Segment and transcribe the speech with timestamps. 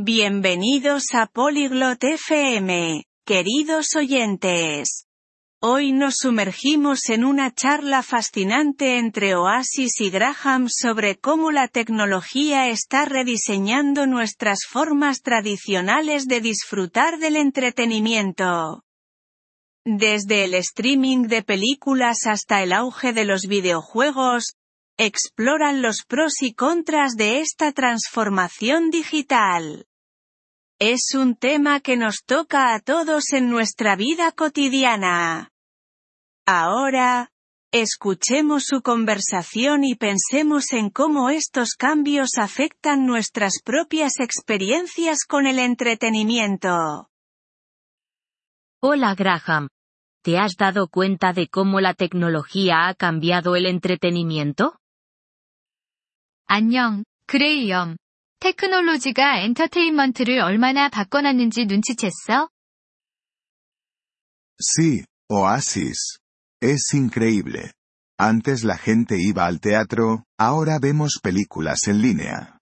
[0.00, 5.08] Bienvenidos a Polyglot FM, queridos oyentes.
[5.60, 12.68] Hoy nos sumergimos en una charla fascinante entre Oasis y Graham sobre cómo la tecnología
[12.68, 18.84] está rediseñando nuestras formas tradicionales de disfrutar del entretenimiento.
[19.84, 24.54] Desde el streaming de películas hasta el auge de los videojuegos,
[24.96, 29.87] exploran los pros y contras de esta transformación digital.
[30.79, 35.51] Es un tema que nos toca a todos en nuestra vida cotidiana.
[36.45, 37.29] Ahora,
[37.71, 45.59] escuchemos su conversación y pensemos en cómo estos cambios afectan nuestras propias experiencias con el
[45.59, 47.09] entretenimiento.
[48.81, 49.69] Hola Graham.
[50.21, 54.77] ¿Te has dado cuenta de cómo la tecnología ha cambiado el entretenimiento?
[56.45, 57.95] 안녕, 그레이엄.
[58.40, 62.48] 테크놀로지가 엔터테인먼트를 얼마나 바꿔놨는지 눈치챘어?
[64.60, 66.18] Sí, Oasis.
[66.62, 67.72] Es increíble.
[68.20, 72.58] Antes la gente iba al teatro, ahora vemos películas en línea.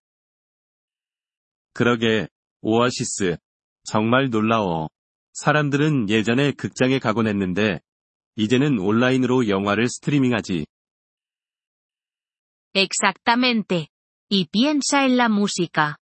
[1.73, 2.27] 그러게,
[2.61, 3.37] 오아시스.
[3.83, 4.89] 정말 놀라워.
[5.33, 7.79] 사람들은 예전에 극장에 가곤 했는데,
[8.35, 10.65] 이제는 온라인으로 영화를 스트리밍하지.
[12.75, 13.87] Exactamente.
[14.28, 15.98] Y piensa en la música.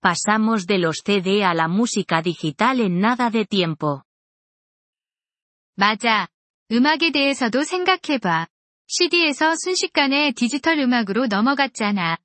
[0.00, 4.04] Pasamos de los CD a la música digital en nada de tiempo.
[5.76, 6.28] 맞아.
[6.70, 8.48] 음악에 대해서도 생각해봐.
[8.88, 12.18] CD에서 순식간에 디지털 음악으로 넘어갔잖아.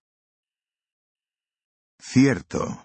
[2.00, 2.84] Cierto.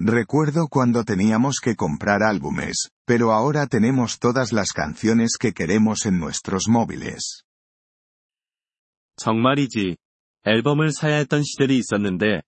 [0.00, 6.18] Recuerdo cuando teníamos que comprar álbumes, pero ahora tenemos todas las canciones que queremos en
[6.18, 7.44] nuestros móviles.
[9.16, 9.96] 정말이지.
[10.49, 12.41] 앨범을 사야 했던 시절이 있었는데,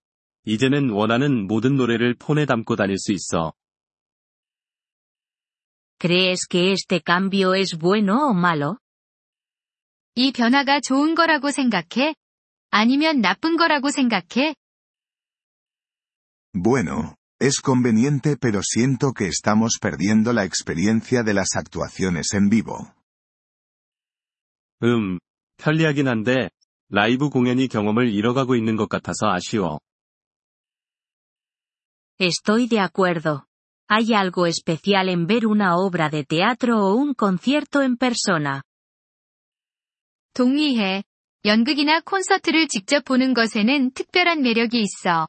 [0.45, 3.53] 이제는 원하는 모든 노래를 폰에 담고 다닐 수 있어.
[5.99, 8.77] ¿Crees que este cambio es bueno o malo?
[10.15, 12.15] 이 변화가 좋은 거라고 생각해?
[12.71, 14.55] 아니면 나쁜 거라고 생각해?
[16.53, 22.91] Bueno, es conveniente pero siento que estamos perdiendo la experiencia de las actuaciones en vivo.
[24.83, 25.19] 음,
[25.57, 26.49] 편리하긴 한데,
[26.90, 29.80] 라이브 공연이 경험을 잃어가고 있는 것 같아서 아쉬워.
[32.18, 33.46] Estoy de acuerdo.
[33.88, 38.62] Hay algo especial en ver una obra de teatro o un concierto en persona.
[40.34, 41.02] 동의해.
[41.44, 45.28] 연극이나 콘서트를 직접 보는 것에는 특별한 매력이 있어.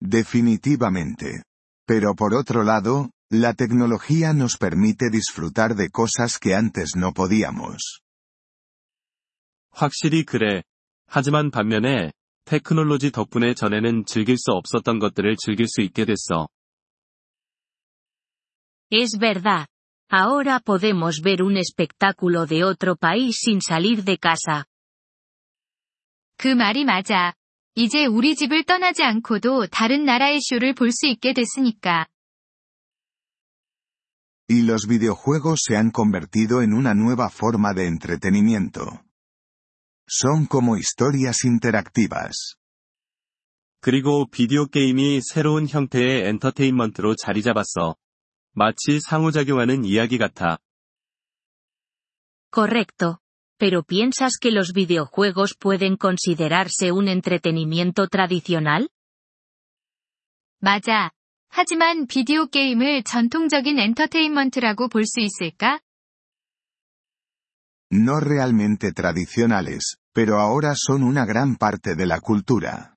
[0.00, 1.42] Definitivamente.
[1.86, 8.00] Pero por otro lado, la tecnología nos permite disfrutar de cosas que antes no podíamos.
[9.73, 10.63] 확실히 그래.
[11.07, 12.11] 하지만 반면에,
[12.45, 16.47] 테크놀로지 덕분에 전에는 즐길 수 없었던 것들을 즐길 수 있게 됐어.
[18.91, 19.67] Es verdad.
[20.09, 24.65] Ahora podemos ver un espectáculo de otro país sin salir de casa.
[26.37, 27.33] 그 말이 맞아.
[27.75, 32.05] 이제 우리 집을 떠나지 않고도 다른 나라의 쇼를 볼 수 있게 됐으니까.
[34.49, 39.01] Y los videojuegos se han convertido en una nueva forma de entretenimiento.
[40.12, 42.56] Son como historias interactivas.
[43.80, 47.96] 그리고 비디오 게임이 새로운 형태의 엔터테인먼트로 자리 잡았어.
[48.52, 50.58] 마치 상호작용하는 이야기 같아.
[52.50, 53.18] Correcto.
[53.58, 58.88] ¿Pero piensas que los videojuegos pueden considerarse un entretenimiento tradicional?
[60.60, 61.10] 맞아.
[61.50, 65.80] 하지만 비디오 게임을 전통적인 엔터테인먼트라고 볼 수 있을까?
[67.90, 72.95] No realmente tradicionales, pero ahora son una gran parte de la cultura.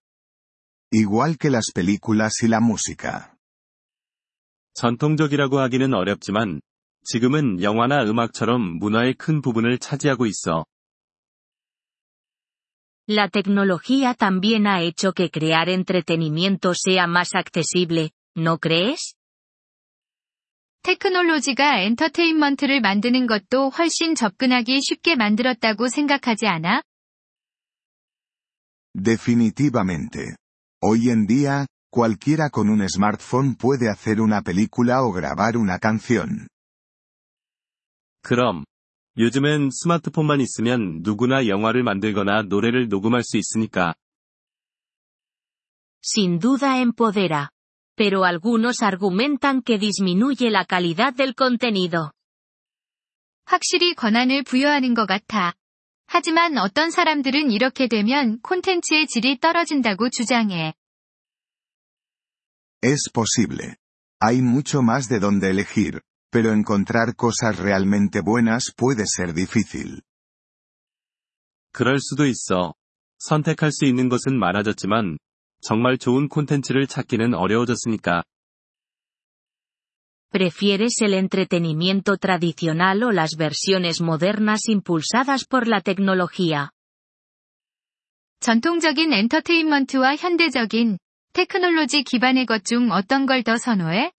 [0.93, 3.33] Igual que las películas y la música.
[4.75, 6.61] 전통적이라고 하기는 어렵지만,
[7.03, 10.67] 지금은 영화나 음악처럼 문화의 큰 부분을 차지하고 있어.
[13.09, 19.15] La tecnología también ha hecho que crear entretenimiento sea más accesible, ¿no crees?
[20.83, 26.83] 테크놀로지가 엔터테인먼트를 만드는 것도 훨씬 접근하기 쉽게 만들었다고 생각하지 않아?
[28.96, 30.36] Definitivamente.
[30.82, 36.48] Hoy en día, cualquiera con un smartphone puede hacer una película o grabar una canción.
[38.24, 38.64] 그럼,
[39.18, 43.94] 요즘엔 스마트폰만 있으면 누구나 영화를 만들거나 노래를 녹음할 수 있으니까.
[46.04, 47.50] Sin duda empodera.
[47.96, 52.12] Pero algunos argumentan que disminuye la calidad del contenido.
[53.46, 55.54] 확실히 권한을 부여하는 것 같아.
[56.07, 60.75] 하지만 어떤 사람들은 이렇게 되면 콘텐츠의 질이 떨어진다고 주장해.
[62.83, 63.77] Es posible.
[64.23, 66.01] Hay mucho más de donde elegir,
[66.31, 70.01] pero encontrar cosas realmente buenas puede ser difícil.
[71.73, 72.75] 그럴 수도 있어.
[73.19, 75.19] 선택할 수 있는 것은 많아졌지만,
[75.61, 78.23] 정말 좋은 콘텐츠를 찾기는 어려워졌으니까.
[80.32, 86.72] ¿Prefieres el entretenimiento tradicional o las versiones modernas impulsadas por la tecnología?
[88.40, 90.98] 전통적인 엔터테인먼트와 현대적인
[91.34, 94.12] 테크놀로지 기반의 것 중 어떤 걸 더 선호해?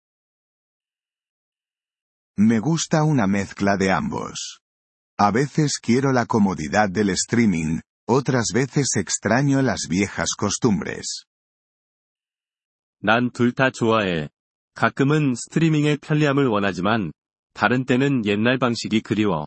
[2.38, 4.60] Me gusta una mezcla de ambos.
[5.18, 11.24] A veces quiero la comodidad del streaming, otras veces extraño las viejas costumbres.
[13.02, 14.28] 난 둘 다 좋아해.
[14.76, 17.12] 가끔은 스트리밍의 편리함을 원하지만,
[17.54, 19.46] 다른 때는 옛날 방식이 그리워.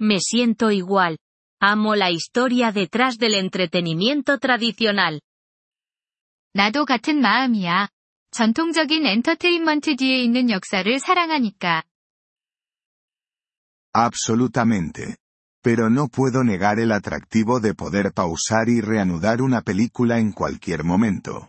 [0.00, 1.16] Me siento igual.
[1.58, 5.20] Amo la historia detrás del entretenimiento tradicional.
[6.52, 7.88] 나도 같은 마음이야.
[8.30, 11.82] 전통적인 엔터테인먼트 뒤에 있는 역사를 사랑하니까.
[13.94, 15.16] Absolutamente.
[15.62, 20.84] Pero no puedo negar el atractivo de poder pausar y reanudar una película en cualquier
[20.84, 21.48] momento.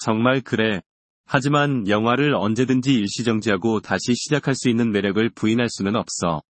[0.00, 0.80] 정말 그래.
[1.26, 6.42] 하지만 영화를 언제든지 일시정지하고 다시 시작할 수 있는 매력을 부인할 수는 없어.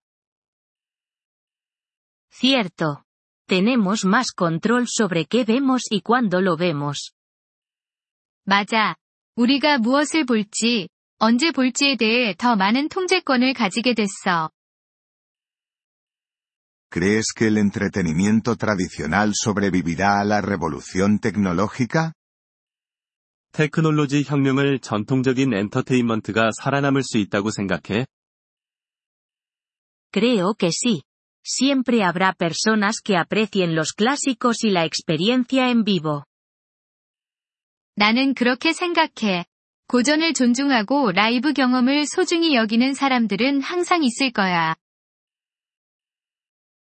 [2.32, 3.04] Cierto.
[3.48, 7.12] Tenemos más control sobre qué vemos y cuándo lo vemos.
[8.46, 8.96] 맞아.
[9.36, 10.88] 우리가 무엇을 볼지,
[11.18, 14.50] 언제 볼지에 대해 더 많은 통제권을 가지게 됐어.
[16.92, 22.14] ¿Crees que el entretenimiento tradicional sobrevivirá a la revolución tecnológica?
[23.53, 28.07] 테크놀로지 혁명을 전통적인 엔터테인먼트가 살아남을 수 있다고 생각해?
[30.13, 31.03] Creo que sí.
[31.45, 36.25] Siempre habrá personas que aprecien los clásicos y la experiencia en vivo.
[37.97, 39.45] 나는 그렇게 생각해.
[39.87, 44.75] 고전을 존중하고 라이브 경험을 소중히 여기는 사람들은 항상 있을 거야.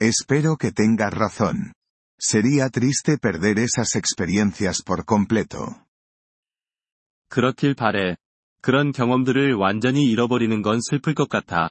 [0.00, 1.72] Espero que tengas razón.
[2.18, 5.83] Sería triste perder esas experiencias por completo.
[7.34, 8.16] 그렇길 바래.
[8.62, 11.70] 그런 경험들을 완전히 잃어버리는 건 슬플 것 같아.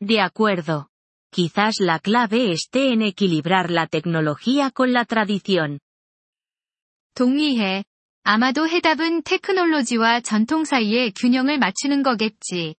[0.00, 0.88] De acuerdo.
[1.30, 5.78] Quizás la clave esté en equilibrar la tecnología con la tradición.
[7.14, 7.84] 동의해.
[8.24, 12.74] 아마도 해답은 테크놀로지와 전통 사이의 균형을 맞추는 거겠지.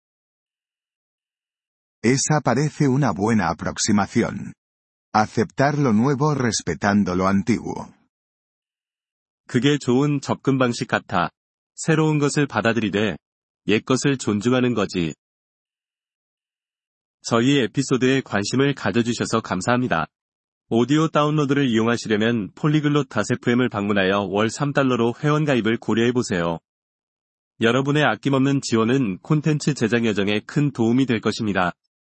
[2.04, 4.52] Esa parece una buena aproximación.
[5.14, 7.94] Aceptar lo nuevo respetando lo antiguo.
[9.47, 11.29] 그게 좋은 접근 방식 같아.
[11.73, 13.17] 새로운 것을 받아들이되,
[13.67, 15.13] 옛 것을 존중하는 거지.
[17.21, 20.07] 저희 에피소드에 관심을 가져주셔서 감사합니다.
[20.69, 26.59] 오디오 다운로드를 이용하시려면 폴리글롯 다세프엠을 방문하여 월 3달러로 회원가입을 고려해보세요.
[27.61, 31.71] 여러분의 아낌없는 지원은 콘텐츠 제작 여정에 큰 도움이 될 것입니다.